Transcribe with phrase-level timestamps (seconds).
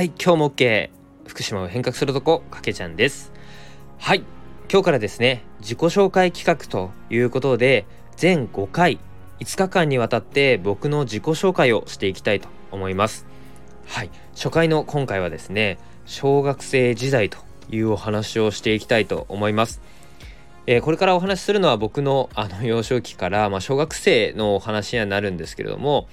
[0.00, 0.88] はい今日も OK
[1.26, 3.34] 福島を変革するとこかけちゃんです。
[3.98, 4.24] はい
[4.72, 7.84] 今日からですね自己紹介企画ということで
[8.16, 8.98] 全5回
[9.40, 13.26] 5日間にわたって僕の自己紹介をしていきたいと思います。
[13.88, 17.36] はい初回の今回はですね小学生時代と
[17.68, 19.82] いうお話をしていきたいと思います。
[20.66, 26.08] えー、これからお話しするのは僕のあの幼少期から、まあ、小学生のお話にはなるんですけれども、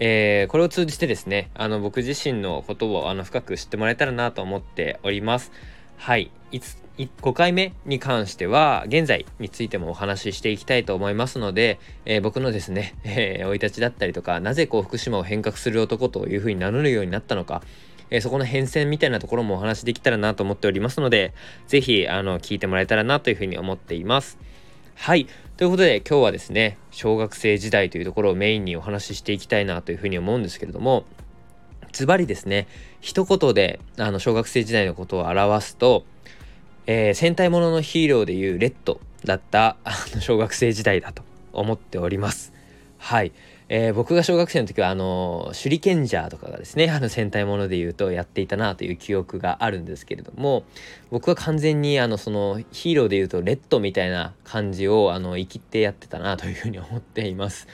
[0.00, 5.52] えー、これを通じてですねあの僕自身のことをあの深く知ってもらえたらなと思っております
[5.98, 6.30] はい
[6.98, 17.62] 5回目に関しては現在についてもお話ししていきたいと思いますので、えー、僕のですね生、えー、い立ちだったりとかなぜこう福島を変革する男というふうに名乗るようになったのか
[18.10, 21.32] えー、そこの変遷みたいなところもお話しできたらなと思っておりますので、
[21.68, 24.36] 是非、聞いてもらえたらなというふうに思っています。
[25.00, 25.26] はい。
[25.56, 31.06] ということで今日はですね、小学生時代というところをメインにお話ししていきたいなというふうに思うんですけれども、
[31.90, 32.68] ズバリですね、
[33.00, 36.04] 一言であの小学生時代のことを表すと、
[36.86, 41.22] えー、戦隊もののヒーローでいうレッドだったあの小学生時代だと
[41.54, 42.52] 思っております。
[42.98, 43.32] はい。
[43.72, 50.64] えー、僕が小学生の時はあの手裏剣ジャーとかがですねあの戦隊もので言うとやっていたなという記憶があるんですけれども
[51.12, 57.68] 僕は完全にあのそのヒーローで言うとレッドみたいな感じをあの生きてやってたなというふうに思っています。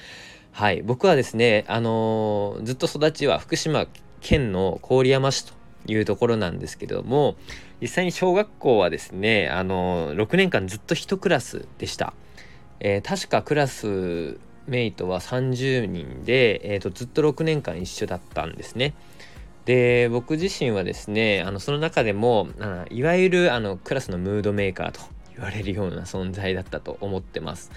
[0.53, 3.87] はい、僕はですねあのずっと育ちは福島
[4.21, 5.55] 県の郡山市と
[5.87, 7.37] いうところなんですけれども
[7.81, 12.13] 実際に小学校はですねあの6年間ずっと1クラスでした。
[12.81, 18.95] えー、確かクラスメイトは30人で、えーと、ずっと6年間一緒だったんですね。
[19.65, 22.49] で僕自身はですねあのその中でも
[22.89, 25.01] いわゆるあのクラスのムードメーカーと
[25.35, 27.71] 言われるような存在だったと思ってます。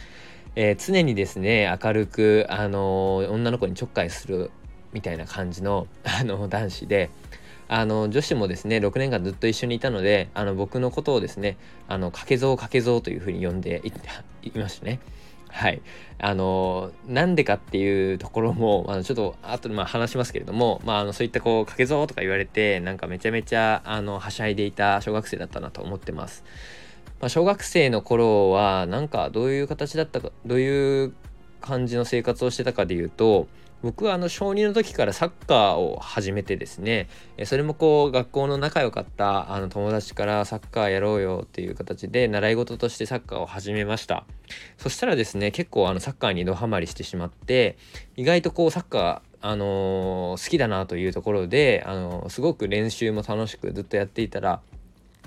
[0.56, 4.52] えー、常にですね明るく、あの女の子にちょっかいする
[4.94, 7.10] みたいな感じのあの男子で
[7.67, 11.58] あの女子もですね6年間ずっと一緒にいたのであの僕のことをですね
[11.88, 13.82] あの掛け像掛け像というふうに呼んで
[14.44, 14.99] いましたね。
[15.49, 15.82] はい。
[16.20, 26.43] あの、なんでかっていうところも、 あのちょっと後でまあ話しますけれども、まあ、あのそういったこう、かけぞとか言われて、なんかめちゃめちゃ、あの、はしゃいでいた小学生だったなと思ってます。
[27.20, 31.14] まあ、小学生の頃は、なんかどういう形だったか、どういう
[31.61, 33.48] 感じの生活をしてたかでいうと、
[33.82, 37.08] 僕はあの小2の時からサッカーを始めてですね
[37.45, 44.26] それもこう学校の仲良かったあの友達からサッカーやろうよっていう形で習い事としてサッカーを始めました。
[44.78, 47.78] そしたらですね結構あのサッカーにドハマりしてしまって
[48.17, 54.61] 意外とこうサッカーあのー、好きだなというところで、あの、すごく練習も楽しくずっとやっていたら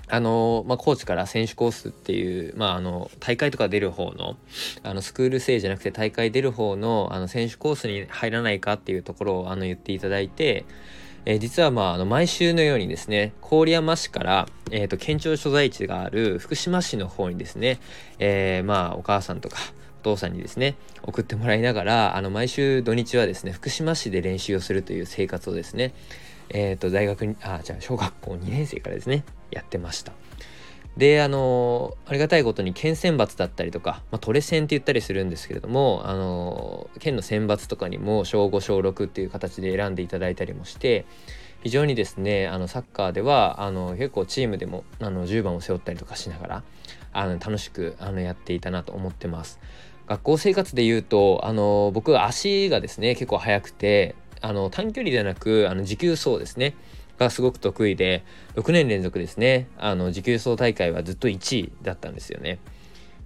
[0.09, 4.35] あのまあ、コーチから選手コースっていう、まあ、あの大会とか出る方の
[4.83, 10.65] あのスクール生じゃなくて大会出る方のあの選手コースに入らないかっていうところをあの言っていただいて、
[11.25, 17.79] えー、実は、まあ、あの毎週のようにですね郡山市から、えーと、県庁所在地がある福島市の方にですね、
[18.19, 19.57] えー、まあ、お母さんとか
[20.01, 25.93] お父さんにですね送ってもらいながらあの毎週土日はですね福島市で練習をするという生活をですね
[26.49, 30.13] えっ、ー、と大学にあじゃあ小学校2年生からですねやってました。
[30.97, 41.05] であのありがたいことに県選抜だったりとか、まあ、トレセンって言ったりするんですけれどもあの県の選抜とかにも小5小6っていう形で選んでいただいたりもして
[41.63, 46.63] 非常にですねあのサッカーではあの結構チームでもあの10番を背負ったりとかしながら
[47.11, 49.59] あの楽しくあのやっていたなと思ってます。
[50.05, 56.75] 学校生活で言うとあの僕は足がですね結構速くてあの短距離ではなくあの持久走ですね
[57.19, 58.23] がすごく得意で
[58.55, 62.59] 6年連続ですねあの持久走大会はずっと1位だったんですよね。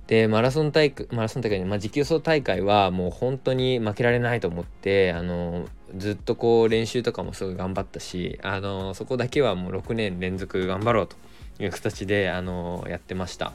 [0.08, 11.18] でマラソン大会マラソン大会、まあ、持久走大会はもう本当に負けられないと思ってあのずっとこう練習とかもすごい頑張ったしあのそこだけはもう6年連続頑張ろうと
[11.62, 13.53] いう形であのやってました。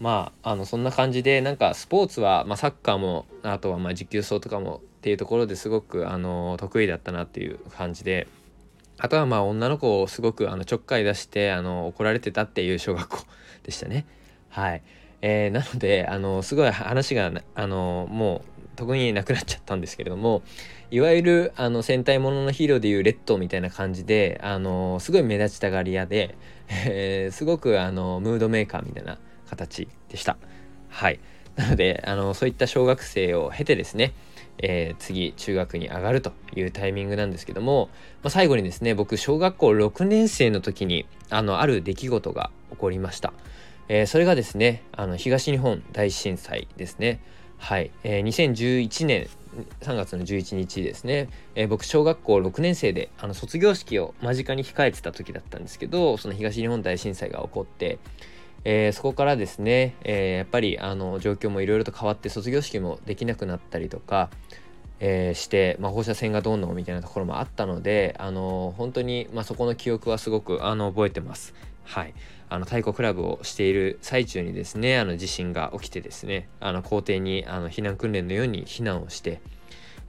[0.00, 8.26] まああのそんな感じでなんかスポーツは、まあ、サッカーもあとはまあ持久走とかもっていうところですごくあの得意だったなっていう感じで
[8.98, 13.24] あとはまあ女の子をすごくあのちょっかい出してあの怒られてたっていう小学校
[13.62, 14.06] でしたね。
[14.48, 14.82] はい。
[15.20, 20.42] えー、なのであのすごい話があのもう特になくなっちゃったんですけれども
[20.92, 26.36] いわゆるあの戦隊もののヒーローでいうレッドみたいな感じであのすごい目立ちたがり屋で、
[26.68, 29.18] えー、すごくあのムードメーカーみたいな
[29.50, 30.36] 形でした。
[30.88, 31.20] はい。
[31.56, 34.14] なのであのそういった小学生を経てですね
[34.60, 37.88] えー、次中学に上がるというタイミングなんですけども、
[38.22, 43.32] まあ、最後にですね僕小学校6年生の時にあのある出来事が起こりました、
[43.88, 47.20] えー、それがですねあの東日本大震災ですね。
[47.56, 49.28] はい、えー、2011年
[49.80, 57.98] 3月の11日ですね、えー、僕小学校6年生であの卒業式を間近に控えてた時だったんですけどその東日本大震災が起こって、
[58.70, 64.28] えー、そこからですね、えー、やっぱりあの状況もいろいろと変わって卒業式もできなくなったりとか、
[65.00, 71.54] えー、して、まあ、放射線がどんどんみたいなところもあったのであの本当に、まあ、そこの記憶はすごくあの覚えてます。
[71.84, 72.12] はい、
[72.50, 79.40] あの太鼓クラブをしている最中にですねあの地震が起きてですねあの校庭にあの避難訓練のように避難をして、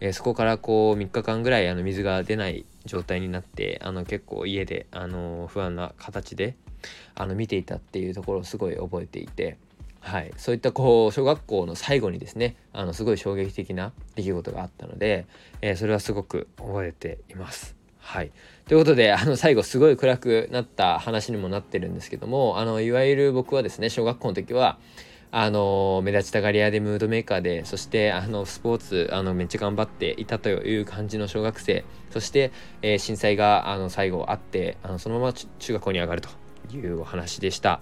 [0.02, 6.58] えー、そこからこう3日間ぐらいあの水が出ない状態になってあの結構家であの不安な形で
[7.16, 9.58] あの見ていたっていうところをすごい覚えていて。
[10.02, 15.26] はい、そういったこう小学校の最後にですねあのすごい衝撃的な出来事があったので、
[15.62, 17.76] えー、それはすごく覚えています。
[18.00, 18.32] はい。
[18.68, 24.80] ということで、あの、最後すごい暗くなった話にもなってるんですけども、あの、いわゆる僕はですね、小学校の時は、
[25.32, 32.52] あの、目立ちたがり屋でムードメーカーで、そして、あの、スポーツ、あの、めっちゃ頑張っていたという感じの小学生、そして、
[32.82, 36.30] えー、震災が、あの、最後あって、あの、そのまま中学校に上がると
[36.78, 37.82] いうお話でした。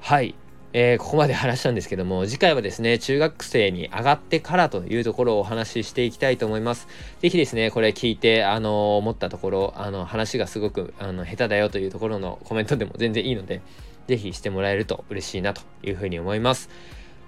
[0.00, 0.34] はい。
[0.76, 6.88] えー、ここまで話したんですけども、次回はですね、中学生に上がってからというところをお話ししていきたいと思います。
[7.20, 13.60] ぜひですね、これ聞いて、あの、思ったところ、あの、話がすごく、あの、下手だよというところのコメントでも全然いいので、
[14.08, 16.68] ぜひしてもらえると嬉しいなというふうに思います。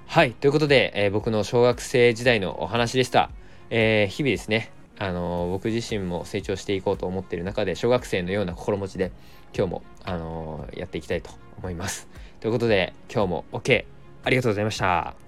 [0.06, 3.30] はい、ということで、えー、僕の小学生時代のお話でした。
[3.70, 9.12] え、日々ですね、あの僕自身も成長していこうと思っている中で小学生のような心持ちで
[9.56, 12.08] 今日も、あのやっていきたいと思います。
[12.40, 13.84] ということで今日も OK
[14.24, 15.25] ありがとうございました。